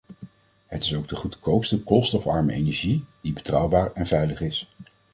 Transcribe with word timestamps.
Het 0.65 0.83
is 0.83 0.95
ook 0.95 1.07
de 1.07 1.15
goedkoopste 1.15 1.83
koolstofarme 1.83 2.53
energie, 2.53 3.05
die 3.21 3.33
betrouwbaar 3.33 3.93
en 3.93 4.05
veilig 4.05 4.41
is. 4.41 4.69